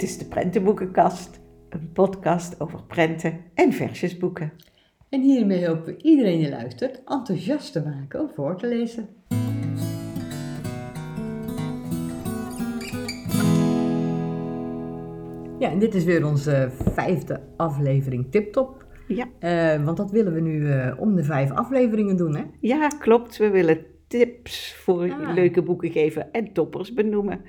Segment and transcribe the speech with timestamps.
[0.00, 4.52] Dit is de Prentenboekenkast, een podcast over prenten en versjesboeken.
[5.08, 9.08] En hiermee hopen we iedereen die luistert enthousiast te maken om voor te lezen.
[15.58, 18.84] Ja, en dit is weer onze vijfde aflevering Tiptop.
[19.08, 19.28] Ja.
[19.38, 22.42] Eh, want dat willen we nu eh, om de vijf afleveringen doen, hè?
[22.60, 23.36] Ja, klopt.
[23.36, 25.34] We willen tips voor Ah.
[25.34, 27.40] leuke boeken geven en toppers benoemen.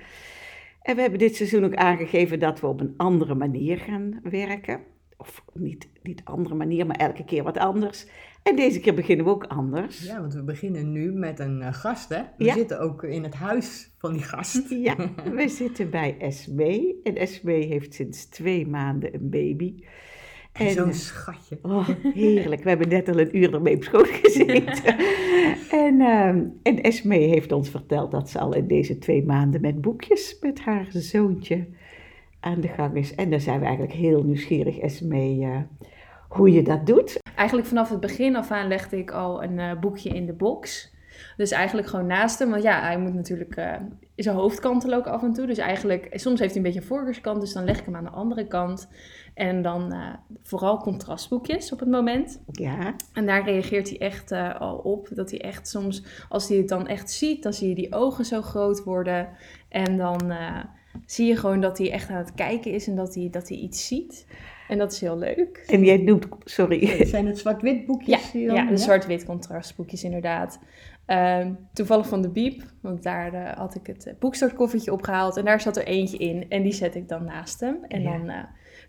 [0.81, 4.80] En we hebben dit seizoen ook aangegeven dat we op een andere manier gaan werken.
[5.17, 8.08] Of niet, niet andere manier, maar elke keer wat anders.
[8.44, 10.03] En deze keer beginnen we ook anders.
[10.05, 12.22] Ja, want we beginnen nu met een eh, gast, hè?
[12.38, 12.53] We Ja.
[12.53, 14.70] zitten ook in het huis van die gast.
[14.88, 14.95] Ja,
[15.36, 17.00] we zitten bij Esmee.
[17.03, 19.75] En Esmee heeft sinds twee maanden een baby.
[20.52, 21.60] En zo'n eh, schatje.
[21.62, 22.64] Oh, heerlijk.
[22.64, 24.95] We hebben net al een uur ermee op schoot gezeten.
[25.86, 29.81] en, ehm, en Esmee heeft ons verteld dat ze al in deze twee maanden met
[29.81, 31.67] boekjes met haar zoontje
[32.40, 33.16] aan de gang is.
[33.16, 35.58] En daar zijn we eigenlijk heel nieuwsgierig, Esmee, eh,
[36.30, 37.20] hoe je dat doet.
[37.36, 40.91] Eigenlijk vanaf het begin af aan legde ik al een eh, boekje in de box.
[41.38, 42.50] Dus eigenlijk gewoon naast hem.
[42.50, 43.73] Want ja, hij moet natuurlijk eh,
[44.16, 45.47] zijn hoofd kantelen ook af en toe.
[45.47, 47.41] Dus eigenlijk, soms heeft hij een beetje een voorkeurskant.
[47.41, 48.88] Dus dan leg ik hem aan de andere kant.
[49.33, 50.13] En dan eh,
[50.44, 52.41] vooral contrastboekjes op het moment.
[52.52, 55.08] Ja, En daar reageert hij echt eh, al op.
[55.11, 58.25] Dat hij echt soms, als hij het dan echt ziet, dan zie je die ogen
[58.25, 59.30] zo groot worden.
[59.69, 60.33] En dan
[61.06, 63.58] zie je gewoon dat hij echt aan het kijken is en dat hij, dat hij
[63.58, 64.25] iets ziet.
[64.72, 65.64] En dat is heel leuk.
[65.67, 68.31] en jij doet, sorry, Zijn het zwart-wit Ja, boekjes?
[68.31, 68.55] die dan?
[68.55, 70.59] ja de zwart-wit contrastboekjes inderdaad.
[71.05, 75.38] Ehm, toevallig van de Biep, want daar eh, had ik het uh, boekstootkoffertje opgehaald.
[75.38, 77.78] En daar zat er eentje in en die zet ik dan naast hem.
[77.88, 78.17] En Ja.
[78.17, 78.44] dan eh,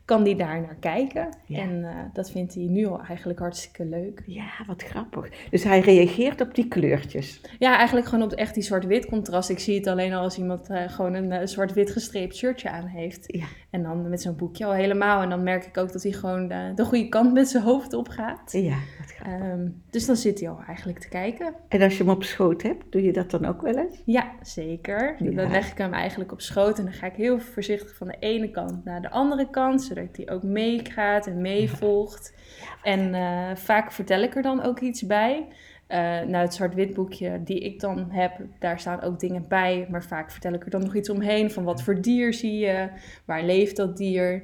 [0.05, 1.29] kan die daar naar kijken.
[1.47, 1.59] Ja.
[1.59, 4.23] En eh, dat vindt hij nu al eigenlijk hartstikke leuk.
[4.27, 5.49] ja, wat grappig.
[5.51, 7.41] Dus hij reageert op die kleurtjes.
[7.59, 9.51] Ja, eigenlijk gewoon op echt die zwart-wit contrast.
[9.51, 12.87] Ik zie het alleen al als iemand eh, gewoon een eh, zwart-wit gestreept shirtje aan
[12.87, 13.25] heeft.
[13.27, 13.47] Ja.
[13.71, 15.23] En dan met zo'n boekje al helemaal.
[15.23, 17.93] En dan merk ik ook dat hij gewoon de, de goede kant met zijn hoofd
[17.93, 18.53] op gaat.
[18.53, 19.41] Ja, wat grappig.
[19.41, 21.55] Ehm, dus dan zit hij al eigenlijk te kijken.
[21.69, 24.03] En als je hem op schoot hebt, doe je dat dan ook wel eens?
[24.05, 25.17] Ja, zeker.
[25.19, 25.31] Ja.
[25.31, 28.17] Dan leg ik hem eigenlijk op schoot en dan ga ik heel voorzichtig van de
[28.19, 32.33] ene kant naar de andere kant, zodat hij ook meegaat en meevolgt.
[32.83, 35.47] En eh, vaak vertel ik er dan ook iets bij.
[35.87, 39.87] Eh, nou, het zwart-wit boekje die ik dan heb, daar staan ook dingen bij.
[39.91, 42.89] Maar vaak vertel ik er dan nog iets omheen van wat voor dier zie je,
[43.25, 44.43] waar leeft dat dier.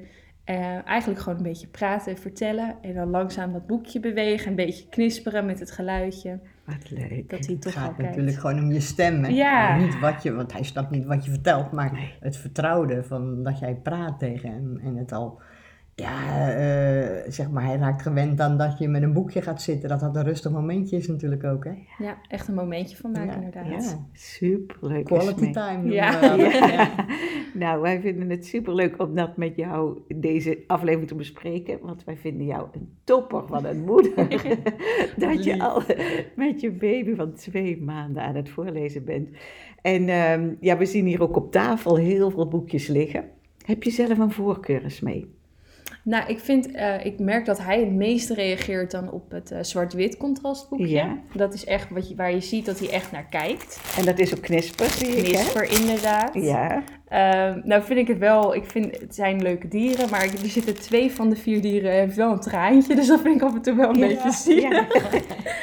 [0.49, 2.75] Eh, eigenlijk gewoon een beetje praten en vertellen.
[2.83, 6.39] En dan langzaam dat boekje bewegen, een beetje knisperen met het geluidje.
[6.65, 7.31] Wat leuk.
[7.31, 8.11] Dat hij Het toch al gaat kijkt.
[8.11, 9.25] natuurlijk gewoon om je stem.
[9.25, 9.31] Hè?
[9.31, 9.75] Ja.
[9.75, 13.43] En Niet wat je, want hij snapt niet wat je vertelt, maar het vertrouwde van
[13.43, 15.41] dat jij praat tegen hem en het al.
[16.01, 19.89] Ja, eh, zeg maar, hij raakt gewend aan dat je met een boekje gaat zitten.
[19.89, 21.73] Dat dat een rustig momentje is natuurlijk ook, hè?
[22.05, 23.85] Ja, echt een momentje van maken Ja, inderdaad.
[23.85, 24.07] ja.
[24.13, 25.05] Superleuk.
[25.05, 25.73] Quality time.
[25.73, 26.21] noemen Ja.
[26.21, 26.53] we dat.
[26.71, 26.89] Ja.
[27.55, 31.79] Nou, wij vinden het superleuk om dat met jou deze aflevering te bespreken.
[31.83, 34.15] Want wij vinden jou een topper van een moeder.
[35.17, 35.83] dat je al
[36.37, 39.29] met je baby van twee maanden aan het voorlezen bent.
[39.83, 43.25] En ehm, ja, we zien hier ook op tafel heel veel boekjes liggen.
[43.65, 45.37] Heb je zelf een voorkeur eens mee?
[46.09, 49.59] Nou, ik vind, eh, ik merk dat hij het meeste reageert dan op het eh,
[49.63, 50.89] zwart-wit contrastboekje.
[50.89, 51.19] Ja.
[51.35, 53.81] Dat is echt wat je, waar je ziet dat hij echt naar kijkt.
[53.99, 55.33] En dat is ook knisper, zie ik, hè?
[55.33, 56.35] Knisper inderdaad.
[56.35, 60.49] Ja, Ehm, nou vind ik het wel, ik vind het zijn leuke dieren, maar er
[60.49, 63.55] zitten twee van de vier dieren heeft wel een traantje, dus dat vind ik af
[63.55, 64.61] en toe wel een Ja, beetje ziek.
[64.61, 64.87] ja.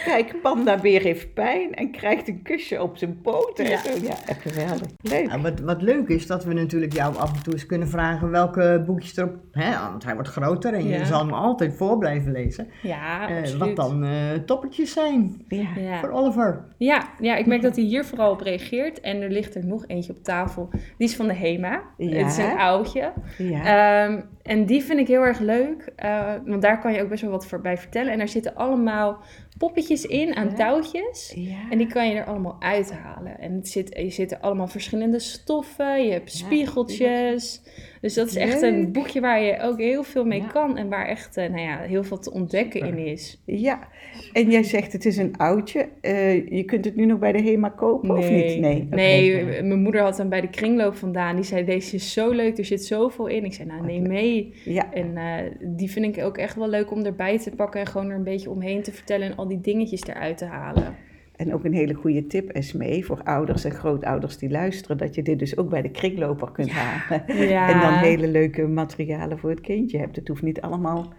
[0.06, 3.67] Kijk, Panda Beer heeft pijn en krijgt een kusje op zijn poten.
[3.69, 3.78] Ja.
[3.78, 4.88] Zo, ja geweldig.
[5.01, 5.28] Leuk.
[5.29, 8.29] Ja, wat, wat leuk is dat we natuurlijk jou af en toe eens kunnen vragen
[8.31, 9.35] welke boekjes erop.
[9.51, 12.67] Hè, want hij wordt groter en je zal hem altijd voor blijven lezen.
[12.81, 13.57] Ja, absoluut.
[13.57, 14.12] wat dan eh,
[14.45, 15.67] toppertjes zijn Ja.
[15.79, 16.00] Ja.
[16.00, 16.66] voor Oliver.
[16.77, 19.00] Ja, ja, ik merk dat hij hier vooral op reageert.
[19.01, 20.69] En er ligt er nog eentje op tafel.
[20.97, 21.81] Die is van de HEMA.
[21.97, 22.18] Ja.
[22.18, 23.12] Het is een oudje.
[23.38, 24.03] Ja.
[24.06, 25.92] Ehm, en die vind ik heel erg leuk.
[25.95, 28.12] eh, want daar kan je ook best wel wat voor bij vertellen.
[28.12, 29.19] En daar zitten allemaal
[29.57, 30.54] poppetjes in aan Ja.
[30.54, 31.34] touwtjes.
[31.36, 31.69] ja.
[31.69, 33.40] En die kan je er allemaal uithalen.
[33.40, 36.06] En het zit, er zitten allemaal verschillende stoffen.
[36.06, 37.62] Je hebt spiegeltjes.
[38.02, 40.78] Dus dat is echt een boekje waar je ook heel veel mee kan.
[40.78, 42.98] En waar echt eh, nou ja, heel veel te ontdekken Super.
[43.00, 43.42] in is.
[43.46, 43.88] Ja,
[44.34, 45.90] en jij zegt het is een oudje.
[46.02, 48.60] Eh, je kunt het nu nog bij de HEMA kopen of niet?
[48.60, 48.88] Nee.
[48.90, 51.36] nee, mijn moeder had hem bij de kringloop vandaan.
[51.36, 53.46] Die zei, deze is zo leuk, er zit zoveel in.
[53.46, 54.54] Ik zei, nou neem mee.
[54.94, 58.10] En eh, die vind ik ook echt wel leuk om erbij te pakken en gewoon
[58.10, 60.95] er een beetje omheen te vertellen en al die dingetjes eruit te halen.
[61.36, 64.97] en ook een hele goede tip is mee voor ouders en grootouders die luisteren.
[64.97, 67.24] Dat je dit dus ook bij de kringloper kunt halen.
[67.50, 67.69] Ja.
[67.74, 70.15] En dan hele leuke materialen voor het kindje hebt.
[70.15, 71.13] Het hoeft niet allemaal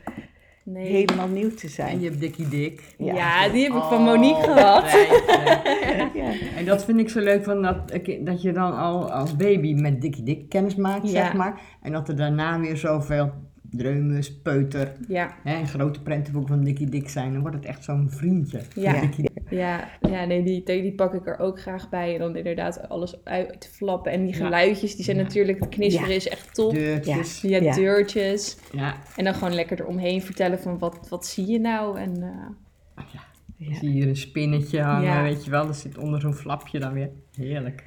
[0.64, 0.86] Nee.
[0.86, 2.00] helemaal nieuw te En zijn.
[2.00, 2.94] je hebt Dikkie Dik.
[2.98, 4.84] Ja, die heb ik van Oh, Monique gehad.
[6.56, 10.00] En dat vind ik zo leuk, van dat, dat je dan al als baby met
[10.00, 11.08] Dikkie Dik kennis maakt, Ja.
[11.24, 11.60] zeg maar.
[11.82, 13.30] En dat er daarna weer zoveel
[13.70, 17.32] dreumes, peuter Ja, hè, en grote prentenboek van Dikkie Dik zijn.
[17.32, 18.60] Dan wordt het echt zo'n vriendje.
[18.74, 19.02] Ja.
[19.50, 22.12] Ja, ja nee, die, die pak ik er ook graag bij.
[22.12, 24.12] En dan inderdaad alles uit te flappen.
[24.12, 25.22] En die geluidjes, die zijn Ja.
[25.22, 26.14] natuurlijk, het knisperen Ja.
[26.14, 26.72] is echt top.
[26.72, 27.40] Deurtjes.
[27.40, 27.74] Ja, Ja.
[27.74, 28.56] deurtjes.
[28.72, 28.94] Ja.
[29.16, 31.98] En dan gewoon lekker eromheen vertellen van wat, wat zie je nou?
[31.98, 33.20] En eh, ja.
[33.56, 33.74] Ja.
[33.74, 35.22] Zie je hier een spinnetje hangen, Ja.
[35.22, 35.66] weet je wel.
[35.66, 37.10] Dat zit onder zo'n flapje dan weer.
[37.36, 37.84] Heerlijk.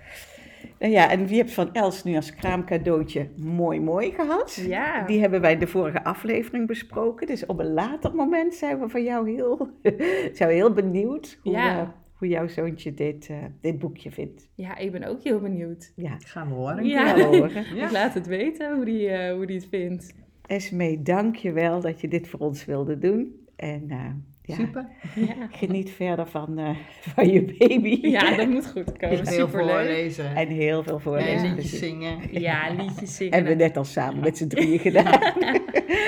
[0.80, 4.56] Nou ja, en wie hebt van Els nu als kraamcadeautje mooi mooi gehad?
[4.68, 5.06] ja.
[5.06, 7.28] Die hebben wij de vorige aflevering besproken.
[7.28, 9.70] Dus op een later moment zijn we van jou heel,
[10.38, 11.80] zijn we heel benieuwd hoe, Ja.
[11.82, 14.50] eh, hoe jouw zoontje dit, eh, dit boekje vindt.
[14.56, 15.94] ja, ik ben ook heel benieuwd.
[15.96, 16.86] Ja, Gaan we horen.
[16.86, 17.16] Ja.
[17.16, 17.26] ja.
[17.26, 17.76] horen.
[17.76, 17.84] Ja.
[17.86, 20.14] Ik laat het weten hoe die, eh, hoe die het vindt.
[20.46, 23.48] Esmee, dank je wel dat je dit voor ons wilde doen.
[23.56, 24.06] En eh,
[24.50, 24.88] ja, Super.
[25.16, 26.76] Ja, geniet verder van, eh,
[27.14, 28.00] van je baby.
[28.02, 29.16] ja dat moet goed komen.
[29.16, 29.70] Heel Superleuk.
[29.70, 30.36] voorlezen.
[30.36, 31.56] En heel veel En voorlezen.
[31.56, 32.18] liedjes zingen.
[32.42, 33.34] Ja, liedjes zingen.
[33.34, 35.20] Hebben we net al samen met z'n drieën gedaan.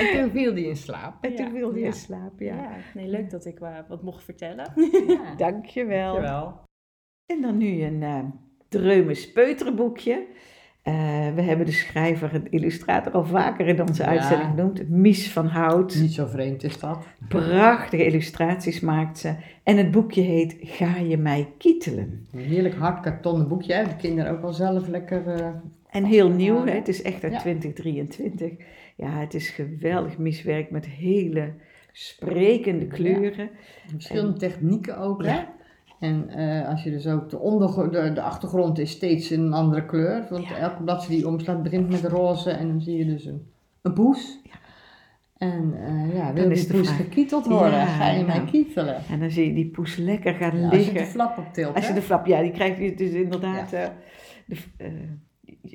[0.01, 1.23] En toen viel die in slaap.
[1.23, 1.91] En toen wilde je Ja.
[1.91, 2.75] slapen, ja.
[2.93, 4.73] Nee, leuk dat ik eh, wat mocht vertellen.
[5.07, 5.35] Ja.
[5.37, 6.13] Dank je wel.
[6.13, 6.63] Dankjewel.
[7.25, 8.19] En dan nu een uh,
[8.69, 10.25] Dreumes Peuterenboekje.
[10.87, 10.93] Uh,
[11.35, 14.07] we hebben de schrijver en illustrator al vaker in onze Ja.
[14.09, 14.89] uitzending genoemd.
[14.89, 15.95] Mies van Hout.
[15.95, 17.05] Niet zo vreemd is dat.
[17.27, 19.33] Prachtige illustraties maakt ze.
[19.63, 22.27] En het boekje heet Ga je mij kietelen?
[22.33, 23.73] Een heerlijk hard kartonnen boekje.
[23.73, 23.83] Hè?
[23.83, 25.27] De kinderen ook wel zelf lekker...
[25.27, 25.47] eh,
[25.89, 26.71] En heel nieuw, hè?
[26.71, 27.39] het is echt uit Ja.
[27.39, 28.51] 2023.
[28.95, 31.53] Ja, het is geweldig miswerk met hele
[31.91, 33.49] sprekende kleuren.
[33.91, 35.25] verschillende technieken ook.
[35.25, 35.39] Hè?
[36.01, 36.07] Ja.
[36.07, 39.85] En eh, als je dus ook de, onder, de, de achtergrond is steeds een andere
[39.85, 40.25] kleur.
[40.29, 40.55] Want Ja.
[40.57, 42.49] elke bladzijde die omslaat begint met roze.
[42.49, 43.47] En dan zie je dus een,
[43.81, 44.39] een poes.
[45.37, 47.71] En eh, ja, wil is die poes gekieteld worden?
[47.79, 48.97] Ja, Ga je mij kietelen?
[49.09, 50.93] En dan zie je die poes lekker gaan Ja, als je liggen.
[50.93, 51.75] de flap optilt.
[51.75, 53.73] Als je de flap, ja, die krijg je dus inderdaad.
[53.73, 53.85] eh,
[54.45, 54.57] de,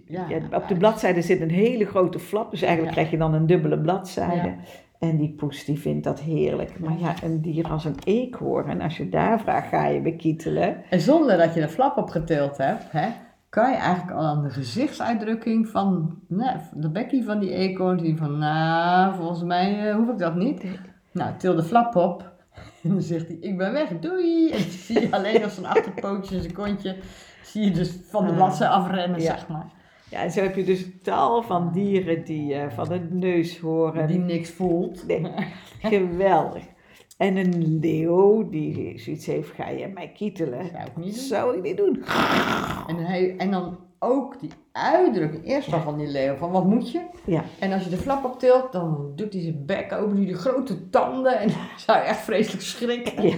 [0.06, 0.56] Ja, ja, ja.
[0.56, 3.00] op de bladzijde zit een hele grote flap, dus eigenlijk Ja.
[3.00, 4.54] krijg je dan een dubbele bladzijde.
[4.98, 6.78] En die poes die vindt dat heerlijk.
[6.80, 10.82] Maar ja, een dier als een eekhoorn, als je daar vraagt, ga je bekietelen?
[10.90, 13.08] En zonder dat je de flap opgetild hebt, hè,
[13.48, 18.16] kan je eigenlijk al aan de gezichtsuitdrukking van nou, de bekkie van die eekhoorn zien
[18.16, 20.64] van, nou, volgens mij eh, hoef ik dat niet.
[21.12, 22.34] Nou, til de flap op.
[22.82, 24.50] En dan zegt hij, ik ben weg, doei.
[24.50, 26.96] En dan zie je alleen als zijn achterpootje, zijn kontje,
[27.42, 28.36] zie je dus van de Ah.
[28.36, 29.26] bladzijde afrennen, Ja.
[29.36, 29.66] zeg maar.
[30.16, 34.06] Ja, en zo heb je dus tal van dieren die eh, van de neus horen.
[34.06, 35.06] Die niks voelt.
[35.06, 35.26] Nee,
[35.92, 36.62] geweldig.
[37.16, 40.66] En een leeuw die zoiets heeft, ga je mij kietelen?
[40.66, 41.24] Zou ik niet doen.
[41.24, 42.04] Zou ik niet doen.
[42.86, 46.90] En, hij, en dan ook die uitdrukking, eerst al van die leeuw, van wat moet
[46.90, 47.00] je?
[47.24, 50.90] Ja, En als je de flap optilt, dan doet hij zijn bek open, die grote
[50.90, 53.22] tanden en dan zou je echt vreselijk schrikken.
[53.22, 53.36] Ja.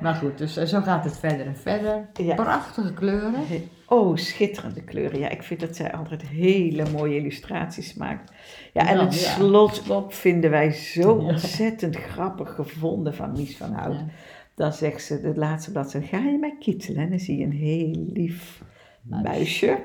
[0.00, 2.08] Maar goed, dus eh, zo gaat het verder en verder.
[2.12, 2.34] Ja.
[2.34, 3.42] Prachtige kleuren.
[3.92, 5.18] Oh, schitterende kleuren.
[5.18, 8.32] Ja, ik vind dat zij altijd hele mooie illustraties maakt.
[8.72, 9.30] Ja, en Ja, het ja.
[9.34, 13.94] slot vinden wij zo ontzettend grappig gevonden van Mies van Hout.
[13.94, 14.06] Ja.
[14.54, 17.02] Dan zegt ze, de laatste bladzijde, ga je mij kietelen?
[17.02, 18.62] En dan zie je een heel lief
[19.02, 19.22] Muis.
[19.22, 19.78] muisje.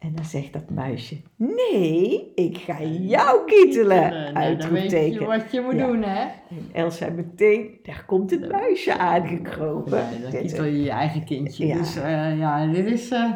[0.00, 4.10] En dan zegt dat muisje, nee, ik ga jou kietelen.
[4.10, 5.26] Nou, dan weet je Uitroepteken.
[5.26, 5.86] wat je moet Ja.
[5.86, 6.20] doen, hè?
[6.20, 6.32] En
[6.72, 9.98] Els zei meteen, daar komt het muisje aangekropen.
[9.98, 11.66] Ja, dan kietel je je eigen kindje.
[11.66, 11.76] Ja.
[11.76, 13.10] Dus eh, ja, dit is...
[13.10, 13.30] eh,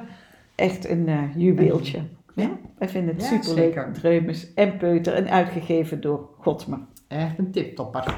[0.55, 2.01] echt een eh, juweeltje.
[2.35, 3.65] Ja, wij vinden het Ja, superleuk.
[3.65, 3.93] zeker.
[3.93, 6.79] Dreumes en Peuter en uitgegeven door Godmer.
[7.09, 8.17] echt een tiptopper.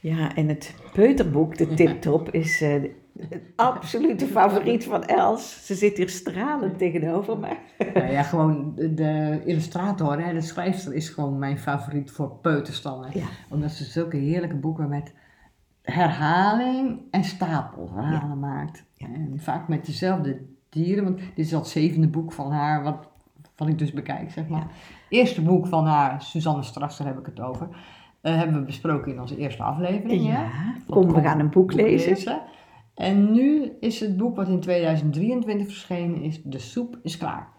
[0.00, 2.64] Ja, en het Peuterboek, de tiptop, is
[3.56, 5.66] absolute favoriet van Els.
[5.66, 7.56] Ze zit hier stralend tegenover me.
[7.94, 13.10] nou ja, gewoon de, illustrator, hè, de schrijfster, is gewoon mijn favoriet voor peuterstammen.
[13.14, 13.26] Ja.
[13.48, 15.12] Omdat ze zulke heerlijke boeken met
[15.82, 18.84] herhaling en stapelverhalen maakt.
[18.94, 19.06] Ja.
[19.06, 23.08] En vaak met dezelfde dieren, want dit is al het zevende boek van haar, wat,
[23.56, 24.66] wat ik dus bekijk, zeg maar.
[25.08, 27.68] Eerste boek van haar, Suzanne Strasser heb ik het over,
[28.20, 30.26] eh, hebben we besproken in onze eerste aflevering.
[30.26, 30.44] hè?
[30.88, 32.40] kom, we gaan een boek lezen.
[32.96, 37.54] En nu is het boek wat in 2023 verschenen is, De soep is klaar.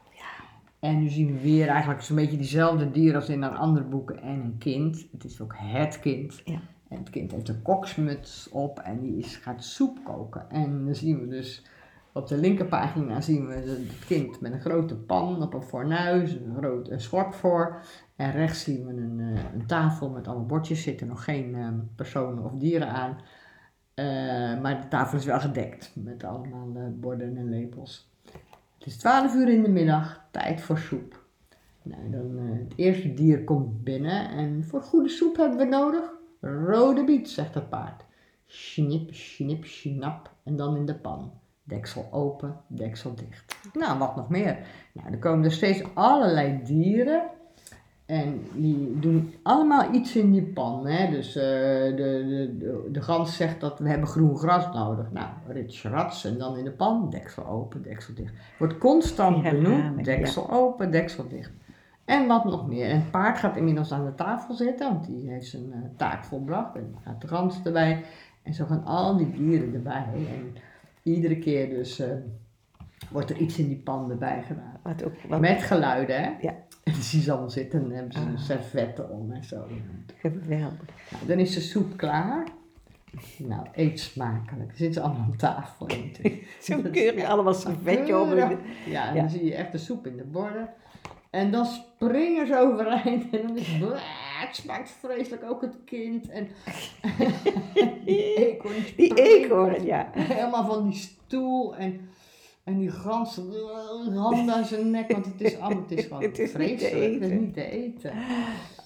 [0.79, 4.22] En nu zien we weer eigenlijk zo'n beetje diezelfde dieren als in haar andere boeken
[4.22, 5.08] en een kind.
[5.12, 6.41] Het is ook het kind.
[6.46, 6.60] Ja.
[6.89, 10.50] En het kind heeft een koksmuts op en die is, gaat soep koken.
[10.50, 11.65] En dan zien we dus
[12.12, 16.56] op de linkerpagina zien we het kind met een grote pan op een fornuis, een
[16.58, 17.82] groot een schort voor.
[18.15, 21.67] En rechts zien we een, eh, een tafel met allemaal bordjes, zitten nog geen eh,
[21.96, 23.17] personen of dieren aan.
[23.98, 24.06] Eh,
[24.62, 28.10] maar de tafel is wel gedekt met allemaal eh, borden en lepels.
[28.77, 31.25] Het is 12 uur in de middag, tijd voor soep.
[31.82, 36.12] Nou, dan, eh, het eerste dier komt binnen en voor goede soep hebben we nodig
[36.42, 38.06] rode biet, zegt het paard.
[38.46, 41.32] Snip, snip, snap en dan in de pan.
[41.63, 43.56] Deksel open, deksel dicht.
[43.74, 44.68] Nou, wat nog meer?
[44.94, 47.30] Nou, er komen er steeds allerlei dieren.
[48.08, 50.88] En die doen allemaal iets in die pan.
[50.88, 51.10] Hè?
[51.10, 55.12] Dus eh, de, de, de, de gans zegt dat we hebben groen gras nodig.
[55.12, 57.10] Nou, rits, rats en dan in de pan.
[57.10, 58.34] Deksel open, deksel dicht.
[58.58, 60.06] Wordt constant Die benoemd.
[60.06, 61.52] Deksel open, deksel dicht.
[62.06, 62.90] En wat nog meer.
[62.90, 64.94] En het paard gaat inmiddels aan de tafel zitten.
[64.94, 66.76] Want die heeft zijn eh, taak volbracht.
[66.76, 68.04] En dan gaat de gans erbij.
[68.44, 70.08] En zo gaan al die dieren erbij.
[70.14, 70.56] En
[71.04, 72.10] iedere keer dus eh,
[73.12, 74.80] wordt er iets in die pan erbij gedaan.
[74.82, 76.32] Wat ook wat Met geluiden, hè?
[76.42, 76.54] Ja.
[76.88, 78.25] En je ze allemaal zitten en hebben ze Ah.
[78.27, 79.65] een servetten om en zo.
[80.17, 80.88] geweldig.
[81.12, 82.48] Nou, dan is de soep klaar.
[83.38, 84.72] Nou, eet smakelijk.
[84.75, 85.88] Zitten ze allemaal aan tafel.
[86.62, 88.29] Zo Dat is keurig, allemaal servetje om.
[88.88, 90.70] Ja, en dan zie je echt de soep in de borden.
[91.29, 93.94] En dan springen ze overeind en dan is het,
[94.39, 96.29] het smaakt vreselijk, ook het kind.
[96.29, 96.48] En
[98.06, 100.10] die eekhoorn Die eekhoorn, ja.
[100.13, 102.10] Helemaal van die stoel en,
[102.67, 103.41] en die gans
[104.15, 107.13] handen aan zijn nek, want het is allemaal, het is gewoon Het is vreselijk.
[107.21, 108.12] Het is niet te eten.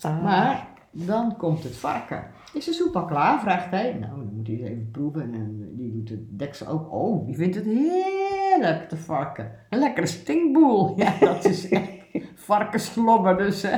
[0.02, 2.24] Ah, Maar dan komt het varken.
[2.54, 3.40] Is de soep al klaar?
[3.40, 3.94] vraagt hij.
[4.00, 5.22] Nou, dan moet hij eens even proeven.
[5.34, 6.92] En eh, die doet de deksel ook.
[6.94, 9.52] Oh, die vindt het heerlijk, de varken.
[9.70, 10.94] Een lekkere stinkboel.
[10.98, 11.90] Ja, dat is echt
[12.36, 13.78] varkenslobber dus, hè.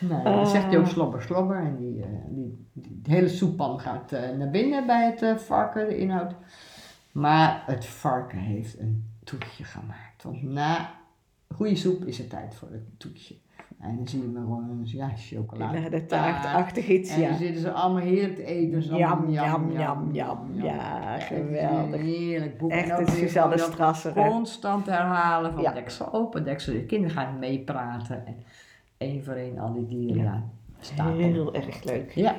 [0.00, 0.90] Nou, dan zegt hij ook Ah.
[0.90, 1.56] slobber, slobber.
[1.56, 5.88] En die, eh, die, die, de hele soeppan gaat eh, naar binnen bij het varken,
[5.88, 6.34] de inhoud.
[7.14, 10.22] Maar het varken heeft een toetje gemaakt.
[10.22, 10.90] Want na
[11.48, 13.34] goede soep is het tijd voor het toetje.
[13.78, 15.88] En dan zie je me gewoon een ja, chocolade.
[15.90, 17.36] de taartachtig iets, En dan ja.
[17.36, 18.70] zitten ze allemaal heerlijk te eten.
[18.70, 20.62] Dus Jam, jam, jam, jam.
[20.62, 22.00] Ja, het geweldig.
[22.00, 22.70] Heerlijk boek.
[22.70, 24.12] Echt En weer Suzanne Strasser.
[24.12, 25.72] Constant herhalen van Ja.
[25.72, 26.86] deksel open, deksel dicht.
[26.86, 28.26] Kinderen gaan meepraten.
[28.26, 28.36] En
[28.96, 30.42] één voor één al die dieren ja.
[30.80, 31.32] stapelen.
[31.32, 32.10] Heel erg leuk.
[32.10, 32.36] Ja.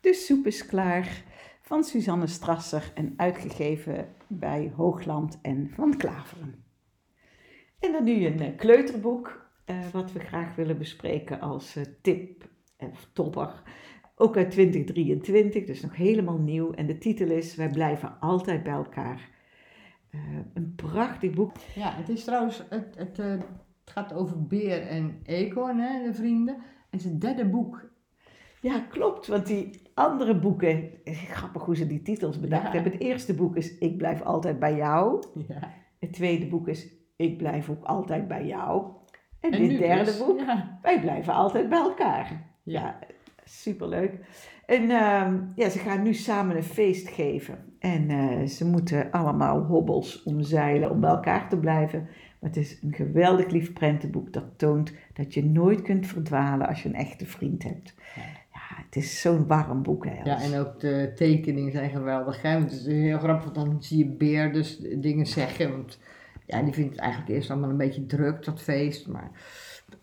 [0.00, 1.22] De soep is klaar
[1.64, 6.64] van Suzanne Strasser en uitgegeven bij Hoogland en Van Klaveren.
[7.78, 12.48] En dan nu een eh, kleuterboek, eh, wat we graag willen bespreken als eh, tip
[12.78, 13.62] of topper.
[14.16, 16.72] Ook uit 2023, dus nog helemaal nieuw.
[16.72, 19.32] En de titel is Wij blijven altijd bij elkaar.
[20.54, 21.52] Een prachtig boek.
[21.74, 23.44] Ja, het is trouwens, het, het, het
[23.84, 26.54] gaat over beer en eekhoorn, hè, de vrienden.
[26.54, 27.90] En het is het derde boek.
[28.60, 32.70] Ja, klopt, want die andere boeken, grappig hoe ze die titels bedacht Ja.
[32.70, 32.92] hebben.
[32.92, 35.24] Het eerste boek is Ik blijf altijd bij jou.
[35.48, 35.72] Ja.
[36.00, 38.86] Het tweede boek is Ik blijf ook altijd bij jou.
[39.40, 40.78] En, En dit derde dus, boek, Ja.
[40.82, 42.30] Wij blijven altijd bij elkaar.
[42.62, 42.80] Ja.
[42.80, 42.98] Ja,
[43.44, 44.12] superleuk.
[44.66, 47.58] En ehm, ja, ze gaan nu samen een feest geven.
[47.78, 52.00] En eh, ze moeten allemaal hobbels omzeilen om bij elkaar te blijven.
[52.40, 56.82] Maar het is een geweldig lief prentenboek dat toont dat je nooit kunt verdwalen als
[56.82, 57.94] je een echte vriend hebt.
[58.94, 60.04] Het is zo'n warm boek.
[60.04, 62.42] Hè, Ja, en ook de tekeningen zijn geweldig.
[62.42, 62.48] Hè?
[62.48, 65.70] Het is heel grappig, want dan zie je Beer dus dingen zeggen.
[65.70, 65.98] Want
[66.46, 69.08] ja, die vindt het eigenlijk eerst allemaal een beetje druk, dat feest.
[69.08, 69.30] Maar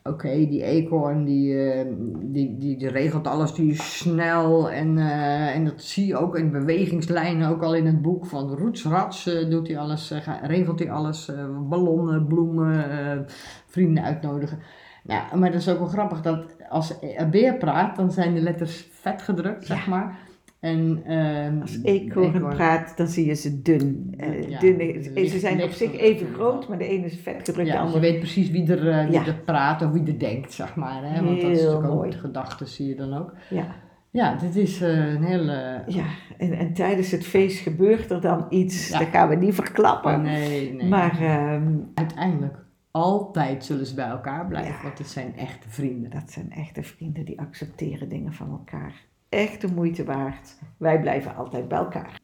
[0.03, 1.85] oké, die eekhoorn, die, eh,
[2.19, 4.71] die, die, die regelt alles, die is snel.
[4.71, 8.25] En, eh, en dat zie je ook in bewegingslijnen, ook al in het boek.
[8.25, 11.31] Van roets, rats eh, doet hij alles, regelt hij alles.
[11.69, 13.25] ballonnen, bloemen,
[13.65, 14.59] vrienden uitnodigen.
[15.03, 18.41] Nou, maar dat is ook wel grappig dat als een beer praat, dan zijn de
[18.41, 20.17] letters vet gedrukt, zeg maar.
[20.59, 24.13] En, ehm, Als eekhoorn praat, dan zie je ze dun.
[24.47, 27.55] Ja, dun licht- ze zijn op zich even groot, maar de ene is vet gedrukt,
[27.57, 27.99] de Ja, dus je andere...
[27.99, 31.01] weet precies wie er, eh, wie er praat of wie er denkt, zeg maar.
[31.03, 31.23] Hè?
[31.23, 32.09] Want dat is Heel natuurlijk ook mooi.
[32.09, 33.33] de gedachten, zie je dan ook.
[33.49, 33.65] Ja,
[34.09, 35.83] Ja, dit is eh, een hele...
[35.87, 36.03] ja.
[36.37, 40.21] En, en tijdens het feest gebeurt er dan iets, dat gaan we niet verklappen.
[40.21, 40.87] Nee, nee.
[40.89, 42.55] Maar ehm, uiteindelijk,
[42.91, 44.81] altijd zullen ze bij elkaar blijven, Ja.
[44.83, 46.09] want het zijn echte vrienden.
[46.11, 49.05] dat zijn echte vrienden die accepteren dingen van elkaar.
[49.29, 50.57] Echt de moeite waard.
[50.77, 52.19] Wij blijven altijd bij elkaar.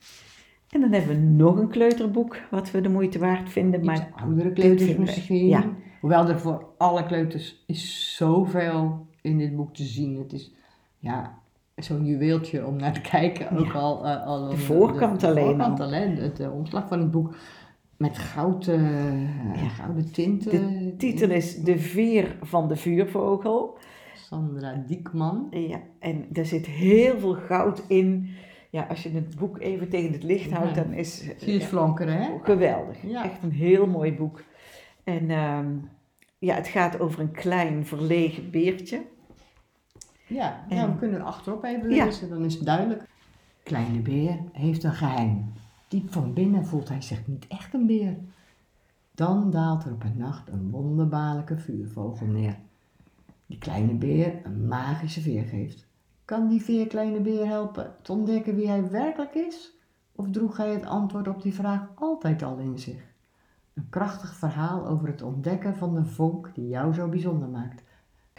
[0.69, 3.79] En dan hebben we nog een kleuterboek wat we de moeite waard vinden.
[3.79, 5.47] Iets Maar oudere kleuters misschien.
[5.47, 5.63] Ja.
[6.01, 10.17] Hoewel er voor alle kleuters is zoveel in dit boek te zien.
[10.17, 10.51] Het is
[10.97, 11.39] ja,
[11.75, 13.57] zo'n juweeltje om naar te kijken.
[13.57, 13.71] Ook Ja.
[13.73, 15.85] al, eh, al De voorkant de, de alleen voorkant al.
[15.85, 17.35] alleen, het eh, omslag van het boek.
[17.97, 19.21] Met goud, eh,
[19.61, 19.67] Ja.
[19.69, 20.51] gouden tinten.
[20.51, 23.77] de titel is De Veer van de Vuurvogel.
[24.15, 25.47] Sandra Diekman.
[25.51, 28.29] Ja, en er zit heel veel goud in.
[28.69, 30.83] Ja, als je het boek even tegen het licht houdt, Ja.
[30.83, 32.29] dan is ja, flonkeren, hè?
[32.43, 32.97] geweldig.
[33.01, 33.23] Ja.
[33.23, 34.43] Echt een heel mooi boek.
[35.03, 35.67] En ehm,
[36.37, 39.01] ja, het gaat over een klein verlegen beertje.
[40.27, 43.03] Ja, En- ja, we kunnen achterop even lezen, dan is het duidelijk.
[43.63, 45.53] Kleine beer heeft een geheim.
[45.87, 48.17] Diep van binnen voelt hij zich niet echt een beer.
[49.15, 52.57] Dan daalt er op een nacht een wonderbaarlijke vuurvogel neer.
[53.45, 55.85] Die kleine beer een magische veer geeft.
[56.25, 59.71] Kan die veer kleine beer helpen te ontdekken wie hij werkelijk is?
[60.15, 63.01] Of droeg hij het antwoord op die vraag altijd al in zich?
[63.73, 67.83] Een krachtig verhaal over het ontdekken van de vonk die jou zo bijzonder maakt.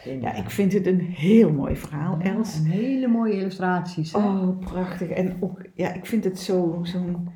[0.03, 2.59] Ja, ik vind het een heel mooi verhaal, Ja, Els.
[2.63, 4.11] hele mooie illustraties.
[4.13, 4.19] Hè?
[4.19, 5.09] Oh, prachtig.
[5.09, 7.29] En ook, ja, ik vind het zo- zo'n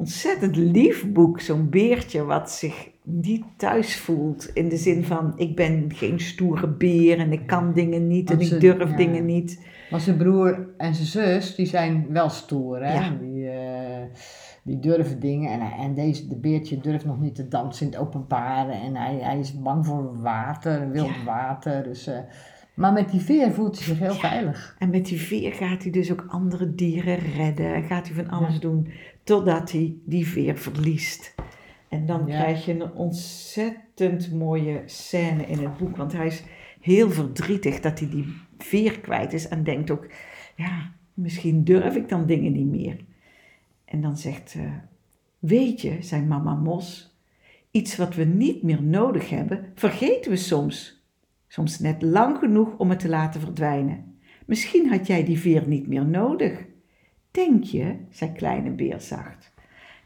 [0.00, 1.40] ontzettend lief boek.
[1.40, 4.50] Zo'n beertje wat zich niet thuis voelt.
[4.54, 8.44] In de zin van, ik ben geen stoere beer en ik kan dingen niet en
[8.44, 8.96] ze- ik durf ja.
[8.96, 9.66] dingen niet.
[9.90, 12.94] Maar zijn broer en zijn zus, die zijn wel stoer, hè?
[12.94, 13.10] Ja.
[13.20, 14.04] Die, eh,
[14.62, 15.50] die durven dingen.
[15.52, 18.68] En, en deze, de beertje durft nog niet te dansen in het openbaar.
[18.68, 21.24] En hij, hij is bang voor water, wild Ja.
[21.24, 21.82] water.
[21.82, 22.18] Dus, eh,
[22.74, 24.76] maar met die veer voelt hij zich heel veilig.
[24.78, 27.74] En met die veer gaat hij dus ook andere dieren redden.
[27.74, 28.60] En gaat hij van alles Ja.
[28.60, 28.88] doen
[29.24, 31.34] totdat hij die veer verliest.
[31.88, 32.38] En dan Ja.
[32.40, 35.96] krijg je een ontzettend mooie scène in het boek.
[35.96, 36.42] Want hij is
[36.80, 38.26] heel verdrietig dat hij die
[38.58, 39.48] veer kwijt is.
[39.48, 40.06] En denkt ook,
[40.56, 43.04] ja, misschien durf ik dan dingen niet meer.
[43.84, 44.72] En dan zegt, eh,
[45.38, 47.16] weet je, zei mama Mos,
[47.70, 51.04] iets wat we niet meer nodig hebben, vergeten we soms.
[51.48, 54.18] Soms net lang genoeg om het te laten verdwijnen.
[54.46, 56.64] Misschien had jij die veer niet meer nodig.
[57.30, 59.52] Denk je, zei kleine beer zacht.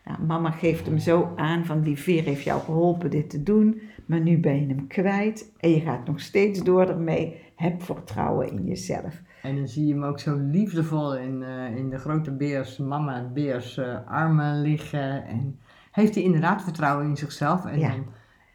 [0.05, 3.81] Nou, mama geeft hem zo aan van die veer heeft jou geholpen dit te doen,
[4.07, 7.43] maar nu ben je hem kwijt en je gaat nog steeds door ermee.
[7.57, 9.23] Heb vertrouwen in jezelf.
[9.43, 13.31] En dan zie je hem ook zo liefdevol in, eh, in de grote beers, mama
[13.33, 15.25] beers eh, armen liggen.
[15.27, 15.59] En
[15.93, 17.65] heeft hij inderdaad vertrouwen in zichzelf.
[17.65, 17.89] En Ja.
[17.89, 18.07] dan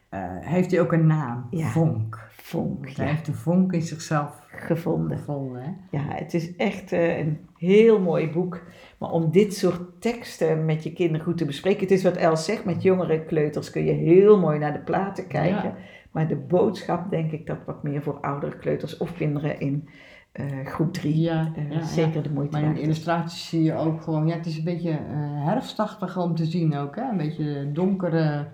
[0.09, 1.67] eh, heeft hij ook een naam, Ja.
[1.67, 2.28] Vonk.
[2.49, 5.17] Vonk, hij ja, heeft de vonk in zichzelf gevonden.
[5.17, 5.61] gevonden.
[5.61, 5.97] Hè?
[5.97, 8.61] Ja, het is echt eh, een heel mooi boek.
[8.97, 11.81] Maar om dit soort teksten met je kinderen goed te bespreken.
[11.81, 15.27] Het is wat Els zegt, met jongere kleuters kun je heel mooi naar de platen
[15.27, 15.69] kijken.
[15.69, 15.75] Ja.
[16.11, 19.89] Maar de boodschap denk ik dat wat meer voor oudere kleuters of kinderen in
[20.31, 23.73] eh, groep 3 Ja, eh, ja, zeker de moeite Maar in de illustraties zie je
[23.73, 24.99] ook gewoon, ja, het is een beetje
[25.45, 27.09] herfstachtig om te zien ook, hè?
[27.09, 28.47] Een beetje donkere,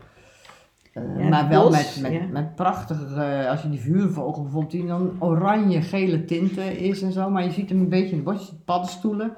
[0.96, 2.28] eh, Ja, maar wel bos, met, met, ja.
[2.28, 7.30] met prachtige, eh, als je die vuurvogel bijvoorbeeld die dan oranje-gele tinten is en zo,
[7.30, 9.36] maar je ziet hem een beetje in het bos, je ziet paddenstoelen.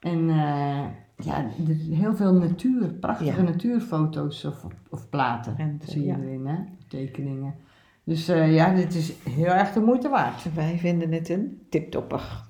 [0.00, 0.84] En eh,
[1.16, 1.46] ja,
[1.90, 3.42] heel veel natuur, prachtige Ja.
[3.42, 6.56] natuurfoto's of, of platen En, zie je erin, hè?
[6.88, 7.54] Tekeningen.
[8.04, 10.54] Dus ja, dit is heel erg de moeite waard.
[10.54, 12.44] Wij vinden het een tiptopper.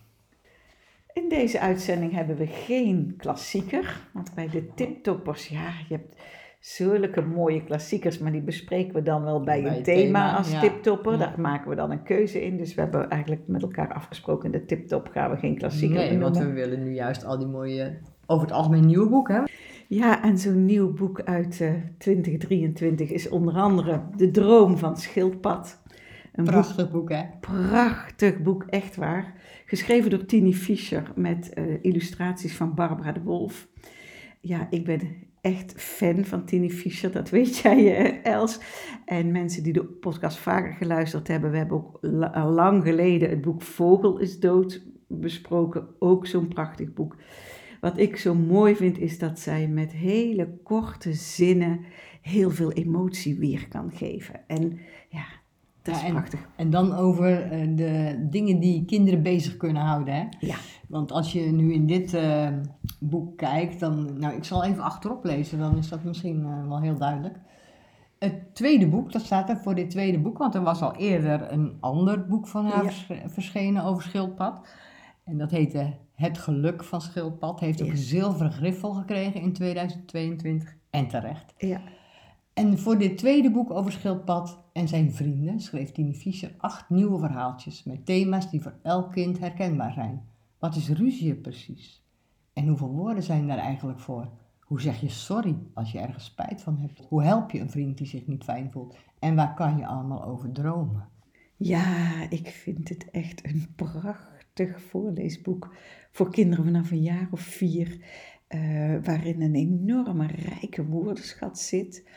[1.12, 6.16] In deze uitzending hebben we geen klassieker, want bij de tiptoppers, ja, je hebt
[6.58, 10.50] zulke mooie klassiekers, maar die bespreken we dan wel bij, Bij een thema, thema, als
[10.50, 10.60] ja.
[10.60, 11.12] tiptopper.
[11.12, 11.18] Ja.
[11.18, 14.58] Daar maken we dan een keuze in, dus we hebben eigenlijk met elkaar afgesproken, in
[14.58, 17.98] de tiptop gaan we geen klassieker Nee, want we willen nu juist al die mooie,
[18.26, 19.42] over het algemeen nieuwe boeken, hè?
[19.88, 25.82] Ja, en zo'n nieuw boek uit eh, 2023 is onder andere De Droom van Schildpad.
[26.32, 27.22] Een Prachtig boek, hè?
[27.40, 29.34] Prachtig boek, echt waar.
[29.66, 33.68] Geschreven door Tini Fischer met eh, illustraties van Barbara de Wolf.
[34.40, 35.00] Ja, ik ben
[35.46, 38.60] echt fan van Tini Fischer, dat weet jij, eh, Els.
[39.04, 43.40] En mensen die de podcast vaker geluisterd hebben, we hebben ook la- lang geleden het
[43.40, 45.86] boek Vogel is dood besproken.
[45.98, 47.16] Ook zo'n prachtig boek.
[47.80, 51.80] Wat ik zo mooi vind, is dat zij met hele korte zinnen
[52.22, 54.40] heel veel emotie weer kan geven.
[54.46, 54.78] En
[55.08, 55.24] ja,
[55.82, 56.48] dat Ja, is en- prachtig.
[56.56, 60.24] En dan over eh, de dingen die kinderen bezig kunnen houden, hè?
[60.40, 60.56] Ja.
[60.88, 62.48] Want als je nu in dit eh,
[63.00, 64.18] boek kijkt, dan...
[64.18, 67.38] Nou, ik zal even achterop lezen, dan is dat misschien eh, wel heel duidelijk.
[68.18, 71.52] Het tweede boek, dat staat er voor dit tweede boek, want er was al eerder
[71.52, 73.28] een ander boek van haar Ja.
[73.28, 74.66] verschenen over schildpad.
[75.24, 77.60] En dat heette Het Geluk van Schildpad.
[77.60, 77.92] Heeft ook Ja.
[77.92, 80.76] een zilveren griffel gekregen in 2022.
[80.90, 81.54] En terecht.
[81.58, 81.80] Ja.
[82.54, 87.18] En voor dit tweede boek over Schildpad en zijn vrienden schreef Tini Fischer acht nieuwe
[87.18, 90.22] verhaaltjes met thema's die voor elk kind herkenbaar zijn.
[90.58, 92.04] Wat is ruzie precies?
[92.52, 94.30] En hoeveel woorden zijn daar eigenlijk voor?
[94.60, 97.04] Hoe zeg je sorry als je ergens spijt van hebt?
[97.08, 98.96] Hoe help je een vriend die zich niet fijn voelt?
[99.18, 101.08] En waar kan je allemaal over dromen?
[101.56, 105.74] Ja, ik vind het echt een prachtig voorleesboek
[106.12, 108.00] voor kinderen vanaf een jaar of vier,
[108.46, 112.08] eh, waarin een enorme rijke woordenschat zit,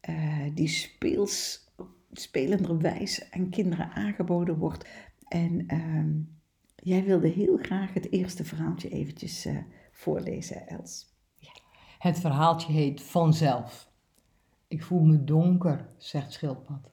[0.00, 1.70] eh, die speels,
[2.12, 4.88] spelenderwijs aan kinderen aangeboden wordt.
[5.28, 6.10] En ehm,
[6.82, 9.56] jij wilde heel graag het eerste verhaaltje eventjes eh,
[9.92, 11.10] voorlezen, Els.
[11.98, 13.90] Het verhaaltje heet Vanzelf.
[14.68, 16.90] Ik voel me donker, zegt Schildpad.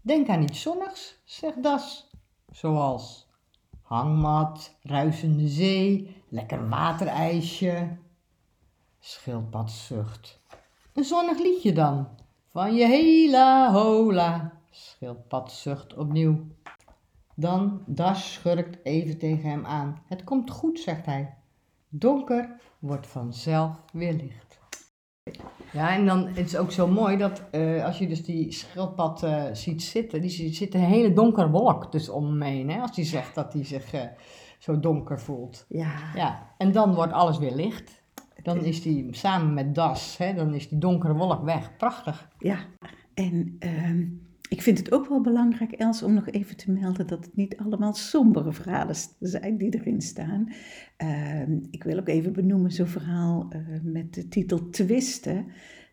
[0.00, 2.10] Denk aan iets zonnigs, zegt Das.
[2.50, 3.28] Zoals
[3.82, 7.96] hangmat, ruisende zee, lekker waterijsje.
[8.98, 10.40] Schildpad zucht.
[10.92, 12.08] Een zonnig liedje dan,
[12.50, 16.46] Van je hela hola, schildpad zucht opnieuw.
[17.40, 20.02] Dan Das schurkt even tegen hem aan.
[20.06, 21.34] Het komt goed, zegt hij.
[21.88, 24.58] Donker wordt vanzelf weer licht.
[25.72, 29.22] Ja, en dan het is ook zo mooi dat eh, als je dus die schildpad
[29.22, 32.70] eh, ziet zitten, die zit zit een hele donkere wolk dus om hem heen.
[32.70, 34.02] Hè, als hij zegt dat hij zich eh,
[34.58, 35.64] zo donker voelt.
[35.68, 38.02] Ja, Ja, en dan wordt alles weer licht.
[38.42, 41.76] Dan is die samen met Das, hè, dan is die donkere wolk weg.
[41.76, 42.28] Prachtig.
[42.38, 42.58] ja.
[43.14, 44.06] En ehm,
[44.50, 47.56] ik vind het ook wel belangrijk, Els, om nog even te melden dat het niet
[47.56, 50.52] allemaal sombere verhalen zijn die erin staan.
[50.96, 55.46] Ehm, ik wil ook even benoemen zo'n verhaal eh, met de titel Twisten.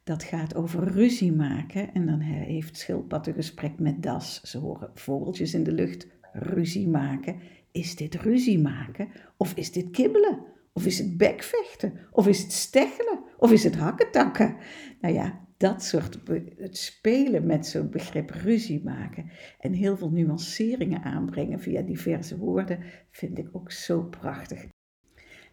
[0.04, 1.94] Dat gaat over ruzie maken.
[1.94, 4.42] En dan he- heeft Schildpad een gesprek met Das.
[4.42, 7.36] Ze horen vogeltjes in de lucht ruzie maken.
[7.72, 9.08] Is dit ruzie maken?
[9.38, 10.40] Of is dit kibbelen?
[10.74, 11.94] Of is het bekvechten?
[12.12, 13.20] Of is het steggelen?
[13.38, 14.56] Of is het hakketakken?
[15.02, 16.20] Nou ja, dat soort
[16.58, 22.80] het spelen met zo'n begrip ruzie maken en heel veel nuanceringen aanbrengen via diverse woorden
[23.12, 24.66] vind ik ook zo prachtig.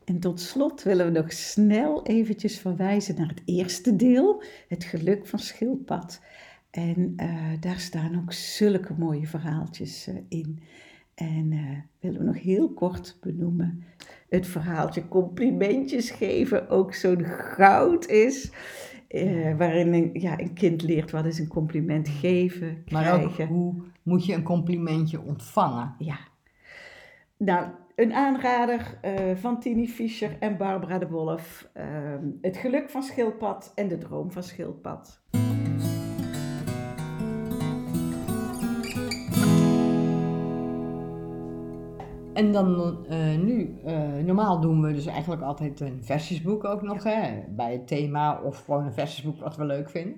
[0.04, 5.26] En tot slot willen we nog snel eventjes verwijzen naar het eerste deel, het geluk
[5.26, 6.20] van schildpad.
[6.70, 10.62] En eh, daar staan ook zulke mooie verhaaltjes eh, in.
[11.14, 13.84] En eh, willen we nog heel kort benoemen.
[14.28, 18.52] Het verhaaltje complimentjes geven ook zo'n goud is.
[19.14, 23.46] Eh, waarin een, ja, een kind leert wat is een compliment geven, Maar ook krijgen.
[23.46, 25.94] hoe moet je een complimentje ontvangen?
[25.98, 26.16] Ja.
[27.36, 31.68] Nou, een aanrader eh, van Tini Fischer en Barbara de Wolf.
[31.72, 35.22] ehm, het geluk van schildpad en de droom van schildpad.
[42.34, 47.02] En dan eh, nu, eh, normaal doen we dus eigenlijk altijd een versjesboek ook nog,
[47.02, 50.16] hè, bij het thema of gewoon een versjesboek wat we leuk vinden.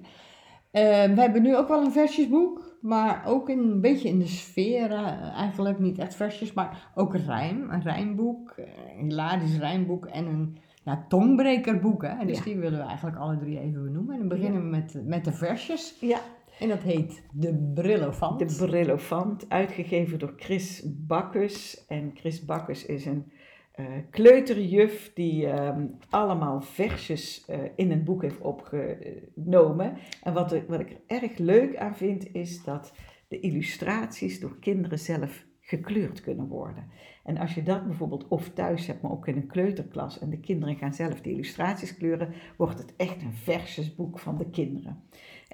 [0.71, 4.27] Eh, we hebben nu ook wel een versjesboek, maar ook in, een beetje in de
[4.27, 4.93] sfeer,
[5.35, 8.55] eigenlijk niet echt versjes, maar ook rijm, een rijmboek,
[8.99, 12.03] een hilarisch rijmboek en een ja, tongbrekerboek.
[12.03, 12.27] Hè.
[12.27, 12.45] Dus Ja.
[12.45, 14.13] die willen we eigenlijk alle drie even benoemen.
[14.13, 15.97] En dan beginnen we met, met de versjes.
[16.01, 16.19] Ja,
[16.59, 18.39] En dat heet De Brillofant.
[18.39, 21.85] de Brillofant, uitgegeven door Chris Bakkes.
[21.87, 23.33] En Chris Bakkes is een
[23.73, 29.97] eh, kleuterjuf die ehm, allemaal versjes eh, in een boek heeft opgenomen.
[30.23, 32.93] En wat, wat ik er erg leuk aan vind, is dat
[33.29, 36.91] de illustraties door kinderen zelf gekleurd kunnen worden.
[37.25, 40.41] En als je dat bijvoorbeeld of thuis hebt, maar ook in een kleuterklas, en de
[40.41, 45.03] kinderen gaan zelf de illustraties kleuren, wordt het echt een versjesboek van de kinderen.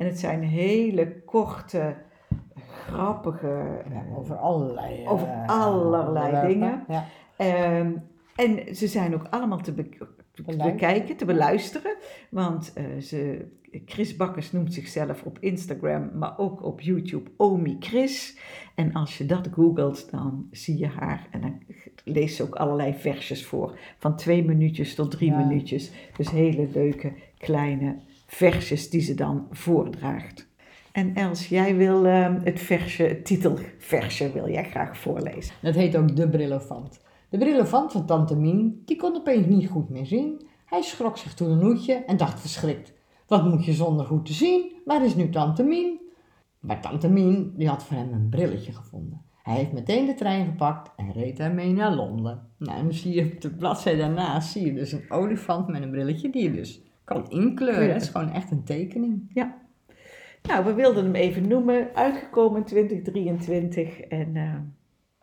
[0.02, 1.94] En het zijn hele korte,
[2.86, 6.48] grappige, Ja, eh, over allerlei, over eh, allerlei onderwerpen.
[6.48, 6.84] dingen.
[6.88, 7.06] Ja.
[7.36, 7.92] Ehm,
[8.36, 10.72] en ze zijn ook allemaal te, be- te Beluisteren.
[10.72, 11.96] bekijken, te beluisteren.
[12.30, 13.46] Want eh, ze,
[13.86, 18.38] Chris Bakkers noemt zichzelf op Instagram, maar ook op YouTube Omi Chris.
[18.74, 21.26] En als je dat googelt, dan zie je haar.
[21.30, 21.62] En dan
[22.04, 23.78] leest ze ook allerlei versjes voor.
[23.98, 25.38] Van twee minuutjes tot drie Ja.
[25.46, 25.92] minuutjes.
[26.16, 27.96] Dus hele leuke kleine
[28.34, 30.48] versjes die ze dan voordraagt.
[30.92, 35.54] En Els, jij wil ehm, het versje, het titelversje wil jij graag voorlezen.
[35.62, 37.00] Dat heet ook de brillofant.
[37.28, 40.46] De brillofant van tante Mien, die kon opeens niet goed meer zien.
[40.66, 42.92] Hij schrok zich toen een hoedje en dacht verschrikt.
[43.26, 44.72] Wat moet je zonder goed te zien?
[44.84, 46.00] Waar is nu tante Mien?
[46.60, 49.22] Maar tante Mien, die had voor hem een brilletje gevonden.
[49.42, 52.48] Hij heeft meteen de trein gepakt en reed daarmee naar Londen.
[52.58, 55.82] Nou, en dan zie je op de bladzijde daarnaast zie je dus een olifant met
[55.82, 57.92] een brilletje die dus kan inkleuren.
[57.92, 59.30] Het is gewoon echt een tekening.
[59.34, 59.60] Ja.
[60.42, 61.94] Nou, we wilden hem even noemen.
[61.94, 64.00] Uitgekomen in 2023.
[64.00, 64.54] En eh,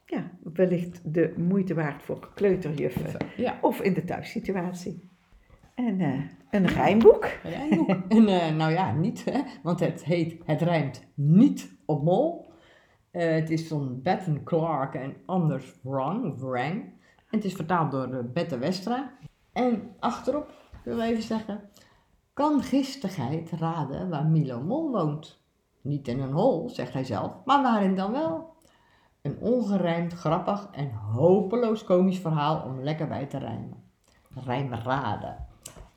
[0.06, 3.28] ja, wellicht de moeite waard voor kleuterjuffen.
[3.36, 3.58] Ja.
[3.62, 5.10] Of in de thuissituatie.
[5.76, 6.20] En eh,
[6.52, 7.30] een rijmboek.
[7.44, 7.90] Een rijmboek.
[8.18, 12.48] en eh, nou ja, niet, hè, want het heet, het rijmt niet op mol.
[13.12, 16.84] Het is van Betten Clark en Anders Wrang, Wrang.
[17.30, 19.12] En het is vertaald door Bette Westra.
[19.54, 20.59] En achterop,
[20.90, 21.62] wil even zeggen,
[22.34, 25.42] kan gistigheid raden waar Milo Mol woont?
[25.82, 28.54] Niet in een hol, zegt hij zelf, maar waarin dan wel?
[29.22, 33.84] Een ongerijmd, grappig en hopeloos komisch verhaal om lekker bij te rijmen.
[34.46, 35.48] Rijmraden.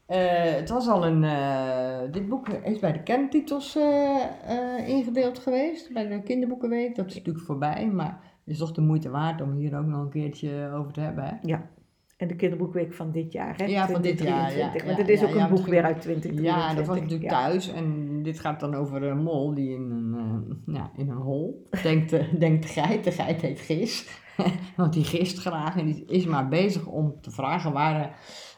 [0.07, 1.25] Eh, het was al een.
[1.25, 5.93] eh, dit boek is bij de kerntitels eh, ingedeeld geweest.
[5.93, 6.97] Bij de kinderboekenweek.
[6.97, 7.87] Dat is natuurlijk voorbij.
[7.87, 11.01] Maar het is toch de moeite waard om hier ook nog een keertje over te
[11.01, 11.25] hebben.
[11.25, 11.35] Hè?
[11.43, 11.69] Ja.
[12.23, 13.65] En de kinderboekweek van dit jaar, hè?
[13.65, 14.71] Ja, van dit jaar, ja.
[14.71, 14.85] 2023.
[14.85, 16.45] Want het is ja, ook ja, een boek weer uit 2023.
[16.45, 17.41] Ja, dat was natuurlijk ja.
[17.41, 17.73] thuis.
[17.73, 21.69] En dit gaat dan over een mol die in een, eh, ja, in een hol
[21.83, 23.05] denkt, de- denkt de geit.
[23.05, 24.21] De geit heet Gis.
[24.77, 28.09] Want die gist graag en die is maar bezig om te vragen waar, eh,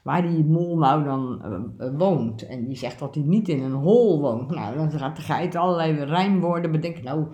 [0.03, 1.43] waar die mol nou dan
[1.79, 2.47] eh, woont.
[2.47, 4.51] En die zegt dat hij niet in een hol woont.
[4.51, 7.05] Nou, dan gaat de geit allerlei rijmwoorden bedenken.
[7.05, 7.27] Nou,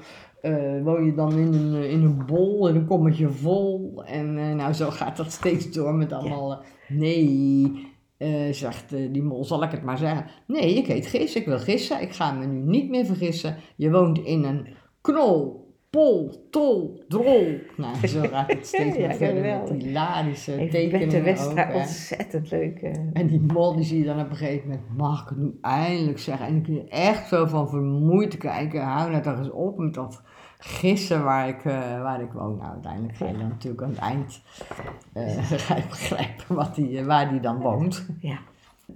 [0.42, 4.02] eh, woon je dan in een, in een bol, in een kommetje vol.
[4.04, 6.52] En eh, nou, zo gaat dat steeds door met allemaal...
[6.52, 10.26] eh, nee, eh, zegt eh, die mol, zal ik het maar zeggen.
[10.46, 12.00] Nee, ik heet Gis, ik wil gissen.
[12.02, 13.56] Ik ga me nu niet meer vergissen.
[13.76, 14.66] Je woont in een
[15.00, 15.59] knol,
[15.90, 17.58] pol, tol, drol.
[17.76, 19.76] Nou, zo gaat het steeds Ja, maar verder met geweldig.
[19.86, 22.78] hilarische Heeft tekeningen Bette Westra ontzettend leuk.
[22.82, 25.38] eh, En die mol die zie je dan op een gegeven moment, mag ik het
[25.38, 26.46] nu eindelijk zeggen?
[26.46, 30.22] En ik ben echt zo van vermoeid kijken, hou nou toch eens op met dat
[30.58, 32.56] gissen waar ik, eh, waar ik woon.
[32.56, 34.40] Nou, uiteindelijk ga je dan natuurlijk aan het eind
[35.12, 38.06] eh, ga je begrijpen wat die, waar die dan woont.
[38.20, 38.38] Ja,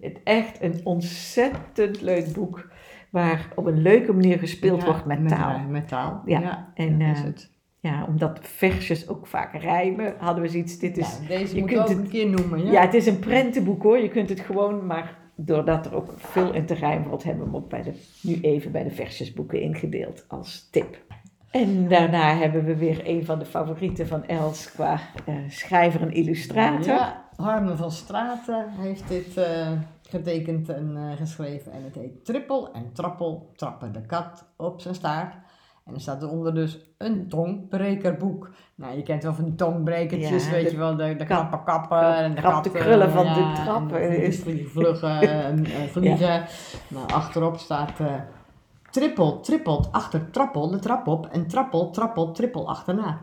[0.01, 2.67] het echt een ontzettend leuk boek
[3.15, 5.59] waar op een leuke manier gespeeld Ja, wordt met taal.
[5.59, 6.71] Met taal, Ja, ja.
[6.75, 7.51] en, dat is eh, het.
[7.81, 10.79] Ja, omdat versjes ook vaak rijmen, hadden we zoiets.
[10.79, 12.73] Dit is, deze je moet kunt ook het- een keer noemen, ja.
[12.73, 12.81] ja.
[12.81, 13.99] het is een prentenboek hoor.
[13.99, 17.51] Je kunt het gewoon, maar doordat er ook veel in te rijmen wordt, hebben we
[17.51, 21.03] hem ook bij de, nu even bij de versjesboeken ingedeeld als tip.
[21.51, 26.13] En daarna hebben we weer een van de favorieten van Els qua eh, schrijver en
[26.13, 26.87] illustrator.
[26.95, 29.71] Ja, Harmen van Straten heeft dit eh,
[30.15, 31.73] getekend en eh, geschreven.
[31.73, 35.35] En het heet Trippel en Trappel trappen de kat op zijn staart.
[35.85, 38.51] En er staat eronder dus een tongbrekerboek.
[38.75, 41.65] Nou, je kent wel van die tongbrekertjes, Ja, weet je wel, de, de kap- kappen
[41.65, 45.49] kappen en de krap de krullen van de ja, trap, en de vliegen vluggen, eh,
[45.49, 46.45] eh, vliegen.
[46.89, 48.15] Nou, achterop staat eh,
[48.91, 53.21] trippel, trippelt achter trappel de trap op en trappel, trappel, trippel achterna.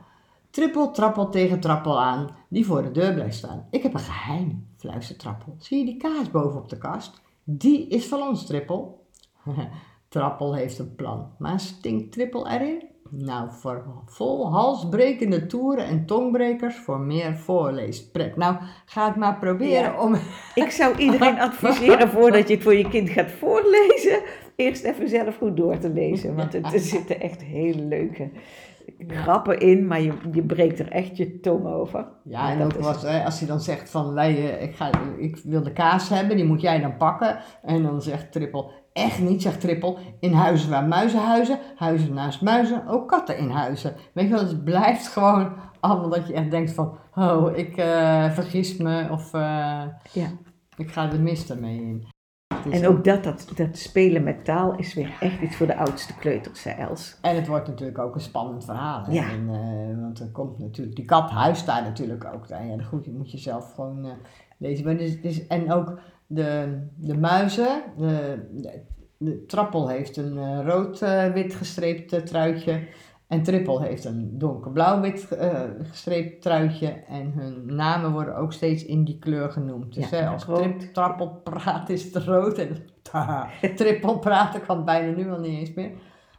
[0.52, 3.68] Trippel, trappel tegen trappel aan, die voor de deur blijft staan.
[3.70, 5.56] Ik heb een geheim, fluistert trappel.
[5.58, 7.22] Zie je die kaas boven op de kast?
[7.44, 9.06] Die is van ons, trippel.
[10.10, 12.90] trappel heeft een plan, maar stinkt trippel erin?
[13.10, 18.36] Nou, voor vol halsbrekende toeren en tongbrekers voor meer voorleespret.
[18.36, 20.02] Nou, ga het maar proberen Ja.
[20.02, 20.16] om...
[20.56, 24.22] Ik zou iedereen adviseren voordat je het voor je kind gaat voorlezen,
[24.56, 26.36] eerst even zelf goed door te lezen.
[26.36, 28.30] Want het, er zitten echt hele leuke
[29.08, 32.08] grappen in, maar je, je breekt er echt je tong over.
[32.24, 35.74] Ja, en Dat ook hè, als hij dan zegt van, ik, ga, ik wil de
[35.74, 37.38] kaas hebben, die moet jij dan pakken.
[37.62, 42.42] En dan zegt Trippel, echt niet, zegt Trippel, in huizen waar muizen huizen, huizen naast
[42.42, 43.96] muizen, ook katten in huizen.
[44.14, 48.32] Weet je wel, het blijft gewoon allemaal dat je echt denkt van, oh, ik eh,
[48.32, 50.28] vergis me of eh, Ja.
[50.78, 52.08] ik ga de mist ermee in.
[52.70, 56.16] En ook dat, dat, dat spelen met taal is weer echt iets voor de oudste
[56.16, 57.18] kleuters, zei Els.
[57.22, 59.04] En het wordt natuurlijk ook een spannend verhaal.
[59.04, 59.12] Hè?
[59.12, 59.30] Ja.
[59.30, 62.50] En, eh, want er komt natuurlijk, die kat huist daar natuurlijk ook.
[62.50, 64.12] Nou Ja, goed, die moet je zelf gewoon eh,
[64.58, 64.86] lezen.
[64.86, 67.82] Maar dus, dus, en ook de, de muizen.
[67.98, 68.82] De, de,
[69.22, 72.88] de trappel heeft een eh, rood-wit gestreept eh, truitje.
[73.32, 76.88] En trippel heeft een donkerblauw-wit eh, gestreept truitje.
[76.88, 79.94] En hun namen worden ook steeds in die kleur genoemd.
[79.94, 82.58] Dus Ja, hè, als trip, trappel praat is het rood.
[82.58, 82.78] En
[83.76, 85.92] trippel praten kan bijna nu al niet eens meer.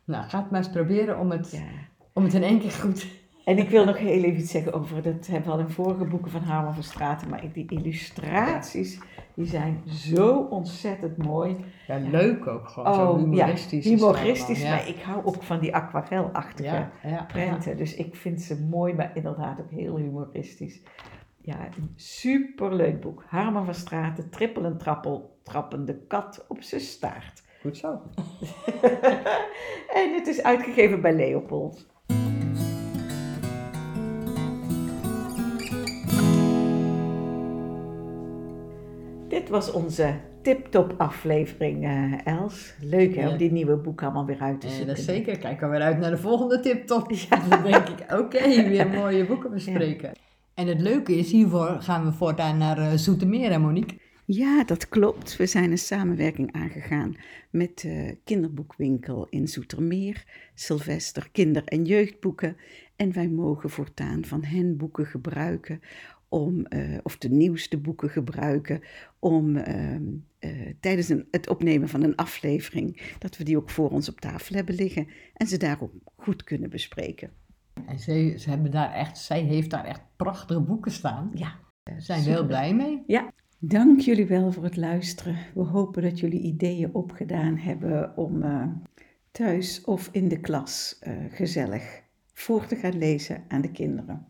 [0.05, 1.62] Nou, ga het maar eens proberen om het, Ja.
[2.12, 3.07] om het in één keer goed...
[3.44, 6.05] En ik wil nog heel even iets zeggen over, dat hebben we al in vorige
[6.05, 9.00] boeken van Harman van Straten, maar die illustraties,
[9.35, 11.57] die zijn zo ontzettend mooi.
[11.87, 12.94] Ja, leuk ook gewoon.
[12.94, 13.85] zo Oh, humoristisch.
[13.85, 17.76] ja, humoristisch, maar ik hou ook van die aquarelachtige ja, prenten.
[17.76, 20.83] Dus ik vind ze mooi, maar inderdaad ook heel humoristisch.
[21.40, 23.24] Ja, een superleuk boek.
[23.26, 27.42] Harman van Straten, trippel en trappel, trappende kat op zijn staart.
[27.61, 27.98] Goed zo.
[29.94, 31.91] En het is uitgegeven bij Leopold.
[39.53, 42.75] Was onze tip-top aflevering, eh, Els.
[42.81, 43.31] Leuk hè, Ja.
[43.31, 44.88] om die nieuwe boek allemaal weer uit te En zoeken.
[44.88, 45.38] dat is zeker.
[45.38, 47.11] Kijk alweer uit naar de volgende tip, toch?
[47.29, 47.49] Ja.
[47.49, 50.12] Dan denk ik, oké, weer mooie boeken bespreken.
[50.55, 53.97] En het leuke is, hiervoor gaan we voortaan naar eh, Zoetermeer, hè Monique?
[54.25, 55.37] Ja, dat klopt.
[55.37, 57.17] We zijn een samenwerking aangegaan
[57.51, 62.57] met de kinderboekwinkel in Zoetermeer, Sylvester Kinder- en Jeugdboeken.
[62.97, 65.81] En wij mogen voortaan van hen boeken gebruiken
[66.33, 68.81] om, eh, of de nieuwste boeken gebruiken,
[69.18, 70.03] om ehm,
[70.38, 74.21] eh, tijdens een, het opnemen van een aflevering, dat we die ook voor ons op
[74.21, 77.31] tafel hebben liggen en ze daarop goed kunnen bespreken.
[77.87, 81.31] En ze, ze hebben daar echt, zij heeft daar echt prachtige boeken staan.
[81.35, 83.03] Ja, Daar zijn we heel blij mee.
[83.59, 85.37] Dank jullie wel voor het luisteren.
[85.55, 88.66] We hopen dat jullie ideeën opgedaan hebben om eh,
[89.31, 90.99] thuis of in de klas
[91.31, 94.27] gezellig voor te gaan lezen aan de kinderen.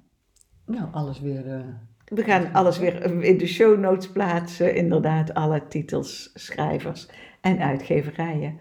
[0.66, 1.64] Nou, alles weer...
[2.14, 4.74] we gaan alles weer in de show notes plaatsen.
[4.74, 7.08] Inderdaad, alle titels, schrijvers
[7.40, 8.58] en uitgeverijen.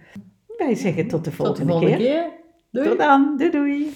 [0.57, 2.05] Wij zeggen tot de tot de volgende, volgende keer.
[2.05, 2.29] keer.
[2.71, 2.87] Doei!
[2.87, 3.91] Tot dan, doei doei.